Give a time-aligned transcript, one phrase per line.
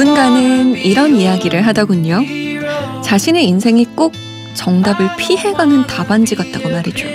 [0.00, 2.22] 누군가는 이런 이야기를 하더군요.
[3.04, 4.14] 자신의 인생이 꼭
[4.54, 7.06] 정답을 피해가는 답안지 같다고 말이죠.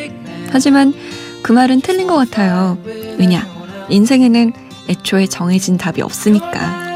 [0.52, 0.94] 하지만
[1.42, 2.78] 그 말은 틀린 것 같아요.
[3.18, 3.48] 왜냐?
[3.90, 4.54] 인생에는
[4.88, 6.96] 애초에 정해진 답이 없으니까.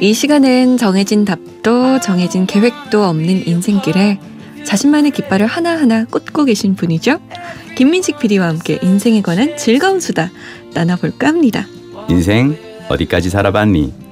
[0.00, 4.18] 이 시간은 정해진 답도 정해진 계획도 없는 인생길에
[4.64, 7.18] 자신만의 깃발을 하나하나 꽂고 계신 분이죠.
[7.76, 10.30] 김민식 PD와 함께 인생에 관한 즐거운 수다
[10.72, 11.66] 나눠볼까 합니다.
[12.08, 12.56] 인생
[12.88, 14.03] 어디까지 살아봤니?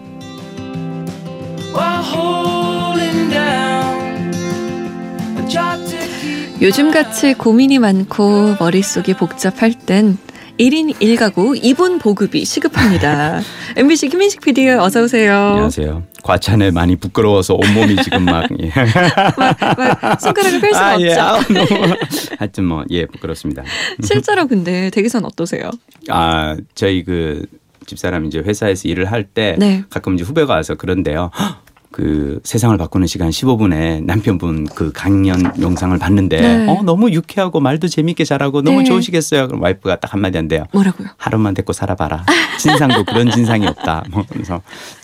[6.62, 10.16] 요즘같이 고민이 많고 머릿속이 복잡할 땐
[10.60, 13.40] 1인 1가구 2분 보급이 시급합니다.
[13.74, 15.34] MBC 김민식 PD 어서 오세요.
[15.34, 16.04] 안녕하세요.
[16.22, 18.70] 과찬에 많이 부끄러워서 온몸이 지금 막, 예.
[19.36, 21.06] 막, 막 손가락을 펼 수가 아, 없죠.
[21.06, 21.14] 예.
[21.14, 21.96] 아, 너무
[22.38, 23.64] 하여튼 뭐 예, 부끄럽습니다.
[24.00, 25.68] 실제로 근데 댁에선 어떠세요?
[26.10, 27.44] 아, 저희 그
[27.86, 29.82] 집사람 이제 회사에서 일을 할때 네.
[29.90, 31.32] 가끔 이제 후배가 와서 그런데요.
[31.92, 36.66] 그 세상을 바꾸는 시간 15분에 남편분 그 강연 영상을 봤는데 네.
[36.68, 38.84] 어 너무 유쾌하고 말도 재밌게 잘하고 너무 네.
[38.84, 39.46] 좋으시겠어요.
[39.48, 40.64] 그럼 와이프가 딱 한마디 한대요.
[40.72, 41.08] 뭐라고요?
[41.18, 42.24] 하루만 데리고 살아봐라.
[42.58, 44.04] 진상도 그런 진상이 없다.
[44.10, 44.62] 뭐 그래서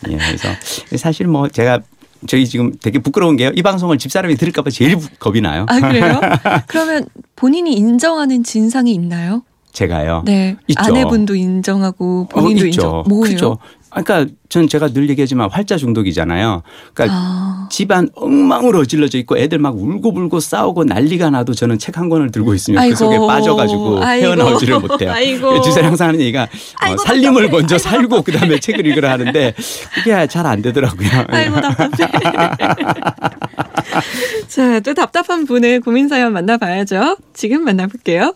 [0.08, 0.48] 예 그래서
[0.96, 1.80] 사실 뭐 제가
[2.26, 3.50] 저희 지금 되게 부끄러운 게요.
[3.54, 5.66] 이 방송을 집사람이 들을까봐 제일 부- 겁이 나요.
[5.68, 6.20] 아 그래요?
[6.66, 7.04] 그러면
[7.36, 9.42] 본인이 인정하는 진상이 있나요?
[9.72, 10.22] 제가요.
[10.24, 10.56] 네.
[10.66, 10.80] 있죠.
[10.82, 13.04] 아내분도 인정하고 본인도 어, 인정.
[13.06, 13.34] 뭐예요?
[13.34, 13.58] 그죠.
[13.90, 16.62] 아, 그러니까 전 제가 늘 얘기하지만 활자 중독이잖아요.
[16.94, 22.08] 그러니까 아, 집안 엉망으로 어질러져 있고 애들 막 울고불고 싸우고 난리가 나도 저는 책 한
[22.08, 22.94] 권을 들고 있으면 아이고.
[22.94, 24.04] 그 속에 빠져가지고.
[24.04, 25.10] 헤어나오지를 못해요.
[25.12, 25.60] 아이고.
[25.62, 27.48] 주사님 항상 하는 얘기가 어, 살림을 답답해.
[27.48, 29.54] 먼저 살고 그다음에 책을 읽으라 하는데
[29.94, 31.08] 그게 잘 안 되더라고요.
[31.28, 32.68] 아이고 답답해.
[34.48, 37.16] 자, 또 답답한 분의 고민 사연 만나봐야죠.
[37.34, 38.34] 지금 만나볼게요.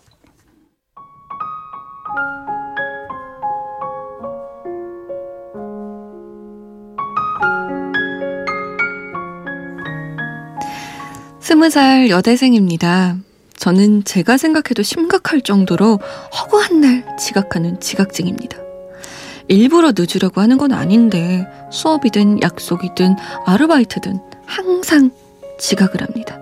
[11.43, 13.17] 스무 살 여대생입니다.
[13.57, 15.99] 저는 제가 생각해도 심각할 정도로
[16.41, 18.59] 허구한 날 지각하는 지각증입니다.
[19.49, 25.11] 일부러 늦으려고 하는 건 아닌데 수업이든 약속이든 아르바이트든 항상
[25.59, 26.39] 지각을 합니다.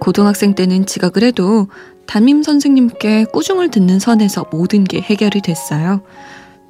[0.00, 1.68] 고등학생 때는 지각을 해도
[2.06, 6.00] 담임 선생님께 꾸중을 듣는 선에서 모든 게 해결이 됐어요.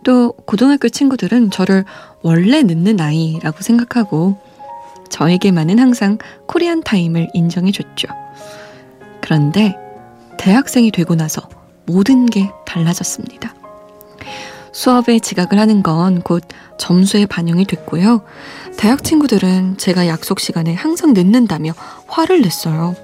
[0.02, 1.84] 또 고등학교 친구들은 저를
[2.22, 4.38] 원래 늦는 아이라고 생각하고
[5.12, 6.18] 저에게만은 항상
[6.48, 8.08] 코리안 타임을 인정해줬죠.
[9.20, 9.76] 그런데
[10.38, 11.48] 대학생이 되고 나서
[11.86, 13.54] 모든 게 달라졌습니다.
[14.72, 16.42] 수업에 지각을 하는 건 곧
[16.78, 18.22] 점수에 반영이 됐고요.
[18.78, 21.72] 대학 친구들은 제가 약속 시간에 항상 늦는다며
[22.08, 22.96] 화를 냈어요.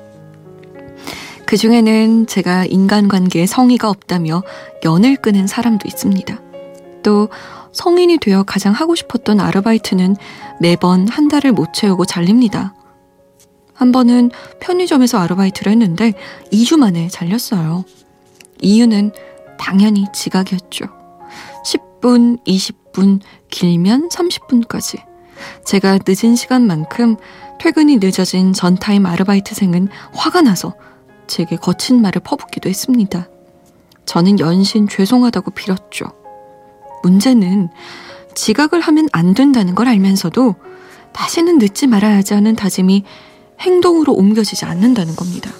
[1.45, 4.43] 그 중에는 제가 인간관계에 성의가 없다며
[4.85, 6.48] 연을 끄는 사람도 있습니다.
[7.03, 7.29] 또
[7.73, 10.17] 성인이 되어 가장 하고 싶었던 아르바이트는
[10.61, 12.75] 매번 한 달을 못 채우고 잘립니다.
[13.75, 16.13] 한 번은 편의점에서 아르바이트를 했는데
[16.53, 17.85] 2주 만에 잘렸어요.
[18.61, 19.13] 이유는
[19.59, 20.87] 당연히 지각이었죠.
[21.65, 23.21] 10분, 20분,
[23.51, 25.01] 길면 30분까지.
[25.65, 27.17] 제가 늦은 시간만큼
[27.61, 30.75] 퇴근이 늦어진 전타임 아르바이트생은 화가 나서
[31.29, 33.29] 제게 거친 말을 퍼붓기도 했습니다.
[34.07, 36.07] 저는 연신 죄송하다고 빌었죠.
[37.03, 37.69] 문제는
[38.35, 40.55] 지각을 하면 안 된다는 걸 알면서도
[41.13, 43.05] 다시는 늦지 말아야지 하는 다짐이
[43.61, 45.51] 행동으로 옮겨지지 않는다는 겁니다.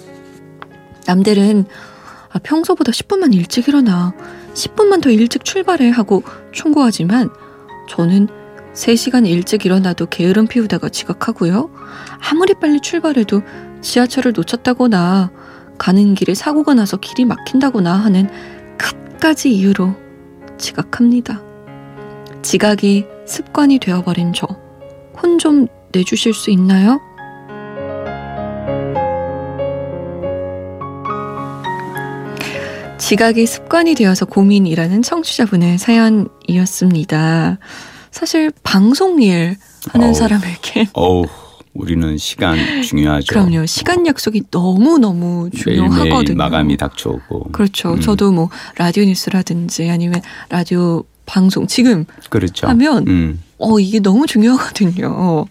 [1.05, 1.65] 남들은
[2.31, 4.13] 아, 평소보다 10분만 일찍 일어나
[4.53, 7.29] 10분만 더 일찍 출발해 하고 충고하지만
[7.89, 8.27] 저는
[8.73, 11.71] 3시간 일찍 일어나도 게으름 피우다가 지각하고요.
[12.29, 13.41] 아무리 빨리 출발해도
[13.81, 15.31] 지하철을 놓쳤다거나
[15.77, 18.29] 가는 길에 사고가 나서 길이 막힌다거나 하는
[18.77, 19.95] 갖가지 이유로
[20.59, 21.41] 지각합니다.
[22.41, 24.47] 지각이 습관이 되어버린 저.
[25.21, 26.99] 혼 좀 내주실 수 있나요?
[32.97, 37.57] 지각이 습관이 되어서 고민이라는 청취자분의 사연이었습니다.
[38.11, 39.55] 사실 방송 일
[39.91, 40.13] 하는 어우.
[40.13, 41.25] 사람에게 어우,
[41.79, 43.27] 우리는 시간 중요하죠.
[43.27, 46.37] 그럼요 시간 약속이 너무 너무 중요하거든요.
[46.37, 47.51] 마감이 닥쳐오고.
[47.51, 47.93] 그렇죠.
[47.93, 48.01] 음.
[48.01, 52.67] 저도 뭐 라디오 뉴스라든지 아니면 라디오 방송 지금 그렇죠.
[52.67, 55.45] 하면 음, 어 이게 너무 중요하거든요.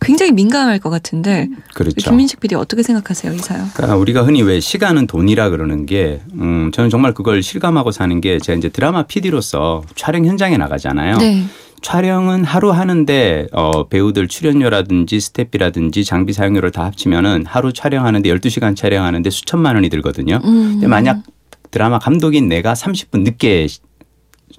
[0.00, 1.94] 굉장히 민감할 것 같은데 그렇죠.
[1.96, 3.68] 김민식 PD 어떻게 생각하세요 이 사연?
[3.74, 8.38] 그러니까 우리가 흔히 왜 시간은 돈이라 그러는 게, 음, 저는 정말 그걸 실감하고 사는 게
[8.38, 11.18] 제가 이제 드라마 PD로서 촬영 현장에 나가잖아요.
[11.18, 11.44] 네.
[11.82, 19.28] 촬영은 하루 하는데 어, 배우들 출연료라든지 스태프라든지 장비 사용료를 다 합치면은 하루 촬영하는데 12시간 촬영하는데
[19.30, 20.40] 수천만 원이 들거든요.
[20.44, 20.72] 음.
[20.72, 21.22] 근데 만약
[21.70, 23.80] 드라마 감독인 내가 30분 늦게 시-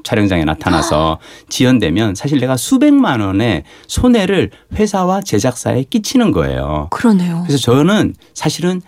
[0.04, 1.20] 촬영장에 나타나서
[1.50, 6.88] 지연되면 사실 내가 수백만 원의 손해를 회사와 제작사에 끼치는 거예요.
[6.92, 7.44] 그러네요.
[7.46, 8.82] 그래서 저는 사실은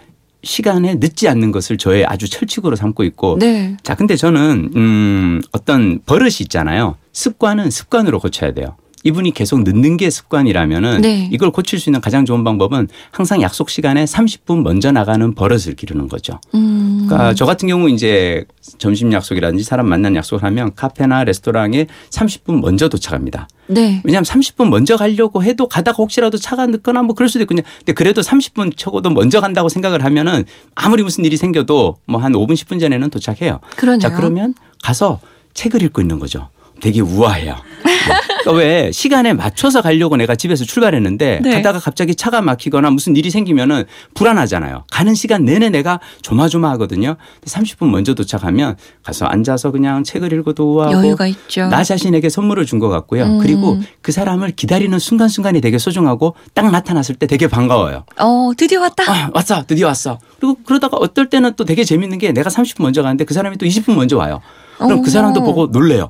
[0.44, 3.78] 시간에 늦지 않는 것을 저의 아주 철칙으로 삼고 있고 네.
[3.84, 6.98] 자 근데 저는 음 어떤 버릇이 있잖아요.
[7.14, 8.76] 습관은 습관으로 고쳐야 돼요.
[9.04, 11.30] 이분이 계속 늦는 게 습관이라면은 네.
[11.32, 16.08] 이걸 고칠 수 있는 가장 좋은 방법은 항상 약속 시간에 30분 먼저 나가는 버릇을 기르는
[16.08, 16.40] 거죠.
[16.56, 17.06] 음.
[17.08, 18.46] 그러니까 저 같은 경우 이제
[18.78, 23.48] 점심 약속이라든지 사람 만난 약속을 하면 카페나 레스토랑에 30분 먼저 도착합니다.
[23.68, 24.02] 네.
[24.04, 27.64] 왜냐하면 30분 먼저 가려고 해도 가다가 혹시라도 차가 늦거나 뭐 그럴 수도 있거든요.
[27.80, 30.46] 근데 그래도 30분 적어도 먼저 간다고 생각을 하면은
[30.76, 33.60] 아무리 무슨 일이 생겨도 뭐 한 5분 10분 전에는 도착해요.
[33.76, 34.00] 그러네요.
[34.00, 35.20] 자 그러면 가서
[35.54, 36.48] 책을 읽고 있는 거죠.
[36.80, 37.56] 되게 우아해요.
[38.44, 41.52] 그러니까 왜 시간에 맞춰서 가려고 내가 집에서 출발했는데 네.
[41.56, 44.84] 가다가 갑자기 차가 막히거나 무슨 일이 생기면은 불안하잖아요.
[44.92, 47.16] 가는 시간 내내 내가 조마조마하거든요.
[47.46, 50.82] 30분 먼저 도착하면 가서 앉아서 그냥 책을 읽어도
[51.28, 51.68] 있죠.
[51.68, 53.24] 나 자신에게 선물을 준 것 같고요.
[53.24, 53.40] 음.
[53.40, 58.04] 그리고 그 사람을 기다리는 순간순간이 되게 소중하고 딱 나타났을 때 되게 반가워요.
[58.20, 59.04] 어, 드디어 왔다.
[59.10, 59.64] 아, 왔어.
[59.66, 60.20] 드디어 왔어.
[60.40, 63.66] 그리고 그러다가 어떨 때는 또 되게 재밌는 게 내가 30분 먼저 가는데 그 사람이 또
[63.66, 64.42] 20분 먼저 와요.
[64.80, 65.02] 그럼 오.
[65.02, 66.10] 그 사람도 보고 놀래요.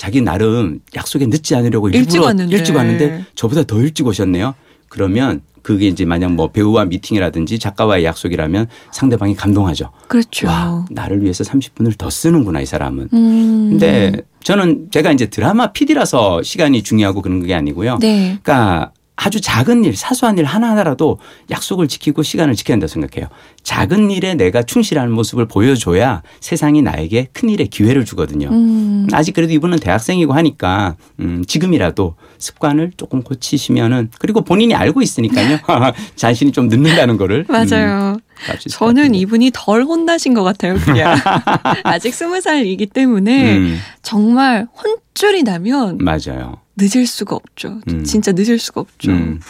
[0.00, 2.56] 헉, 자기 나름 약속에 늦지 않으려고 일찍 왔는데.
[2.56, 4.54] 일찍 왔는데 저보다 더 일찍 오셨네요.
[4.88, 9.90] 그러면 그게 이제 만약 뭐 배우와 미팅이라든지 작가와의 약속이라면 상대방이 감동하죠.
[10.08, 10.48] 그렇죠.
[10.48, 13.08] 와, 나를 위해서 30분을 더 쓰는구나, 이 사람은.
[13.12, 13.68] 음.
[13.70, 17.98] 근데 저는 제가 이제 드라마 PD라서 시간이 중요하고 그런 게 아니고요.
[18.00, 18.38] 네.
[18.42, 21.18] 그러니까 아주 작은 일, 사소한 일 하나하나라도
[21.50, 23.28] 약속을 지키고 시간을 지켜야 한다고 생각해요.
[23.62, 28.48] 작은 일에 내가 충실한 모습을 보여줘야 세상이 나에게 큰 일에 기회를 주거든요.
[28.48, 29.06] 음.
[29.12, 35.58] 아직 그래도 이분은 대학생이고 하니까 음, 지금이라도 습관을 조금 고치시면은 그리고 본인이 알고 있으니까요.
[36.16, 37.44] 자신이 좀 늦는다는 거를.
[37.46, 38.16] 맞아요.
[38.16, 38.20] 음,
[38.66, 39.14] 있을 것 저는.
[39.14, 41.14] 이분이 덜 혼나신 것 같아요, 그냥.
[41.84, 46.56] 아직 스무 살이기 때문에 음, 정말 혼쭐이 나면 맞아요.
[46.80, 47.80] 늦을 수가 없죠.
[47.88, 48.04] 음.
[48.04, 49.10] 진짜 늦을 수가 없죠.
[49.10, 49.40] 음.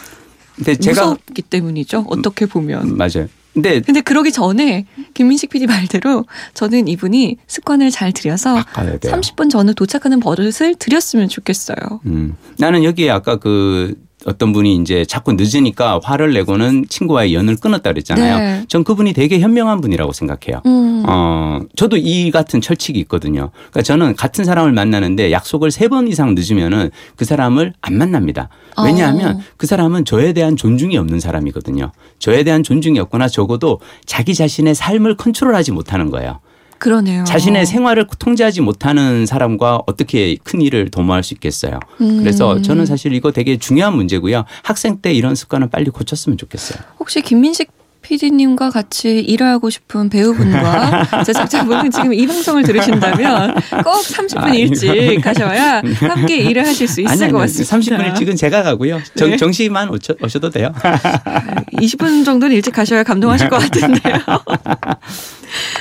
[0.57, 2.07] 근데 제가 무섭기 때문이죠.
[2.09, 2.91] 어떻게 보면.
[2.91, 3.29] 음, 맞아요.
[3.55, 6.25] 근데 근데 그러기 전에 김민식 PD 말대로
[6.55, 9.13] 저는 이분이 습관을 잘 들여서 바꿔야 돼요.
[9.13, 11.77] 30분 전에 도착하는 버릇을 들였으면 좋겠어요.
[12.07, 12.37] 음.
[12.59, 18.39] 나는 여기에 아까 그 어떤 분이 이제 자꾸 늦으니까 화를 내고는 친구와의 연을 끊었다 그랬잖아요.
[18.39, 18.65] 네.
[18.69, 20.61] 전 그분이 되게 현명한 분이라고 생각해요.
[20.67, 21.05] 음.
[21.09, 23.51] 어, 저도 이 같은 철칙이 있거든요.
[23.55, 28.49] 그러니까 저는 같은 사람을 만나는데 약속을 세 번 이상 늦으면은 그 사람을 안 만납니다.
[28.85, 29.41] 왜냐하면 어.
[29.57, 31.91] 그 사람은 저에 대한 존중이 없는 사람이거든요.
[32.21, 36.39] 저에 대한 존중이 없거나 적어도 자기 자신의 삶을 컨트롤하지 못하는 거예요.
[36.81, 37.23] 그러네요.
[37.25, 41.79] 자신의 생활을 통제하지 못하는 사람과 어떻게 큰 일을 도모할 수 있겠어요.
[42.01, 42.19] 음.
[42.19, 44.45] 그래서 저는 사실 이거 되게 중요한 문제고요.
[44.65, 46.83] 학생 때 이런 습관을 빨리 고쳤으면 좋겠어요.
[46.99, 47.71] 혹시 김민식
[48.03, 53.55] PD님과 같이 일하고 싶은 배우분과 제작자분은 지금 이 방송을 들으신다면
[53.85, 57.77] 꼭 30분 아, 일찍 가셔야 함께 일을 하실 수 있을 아니, 것 아니, 같습니다.
[57.77, 59.01] 30분 일찍은 제가 가고요.
[59.17, 59.37] 정, 네.
[59.37, 60.73] 정시만 오셔, 오셔도 돼요.
[61.77, 64.15] 20분 정도는 일찍 가셔야 감동하실 것 같은데요.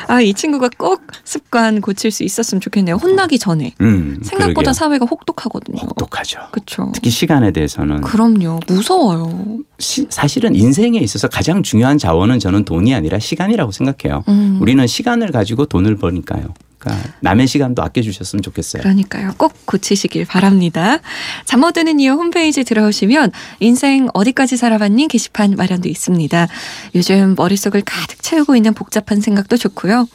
[0.07, 2.95] 아, 이 친구가 꼭 습관 고칠 수 있었으면 좋겠네요.
[2.95, 3.73] 혼나기 전에.
[3.81, 4.73] 음, 생각보다 그러게요.
[4.73, 5.77] 사회가 혹독하거든요.
[5.81, 6.39] 혹독하죠.
[6.51, 6.91] 그렇죠.
[6.93, 8.59] 특히 시간에 대해서는 그럼요.
[8.67, 9.59] 무서워요.
[9.79, 14.23] 시- 사실은 인생에 있어서 가장 중요한 자원은 저는 돈이 아니라 시간이라고 생각해요.
[14.27, 14.57] 음.
[14.61, 16.53] 우리는 시간을 가지고 돈을 버니까요.
[16.79, 18.81] 그러니까 남의 시간도 아껴주셨으면 좋겠어요.
[18.83, 19.33] 그러니까요.
[19.37, 20.99] 꼭 고치시길 바랍니다.
[21.45, 26.47] 잠 못 드는 이유 홈페이지 들어오시면 인생 어디까지 살아봤니 게시판 마련돼 있습니다.
[26.95, 30.07] 요즘 머릿속을 가득 채우고 있는 복잡한 생각도 좋고요.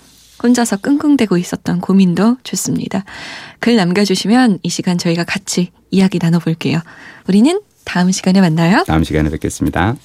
[0.42, 3.04] 혼자서 끙끙대고 있었던 고민도 좋습니다.
[3.60, 6.80] 글 남겨주시면 이 시간 저희가 같이 이야기 나눠볼게요.
[7.28, 8.84] 우리는 다음 시간에 만나요.
[8.86, 9.96] 다음 시간에 뵙겠습니다.